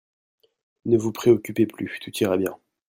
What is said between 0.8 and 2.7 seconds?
Ne vous préoccupez plus. Tout ira bien.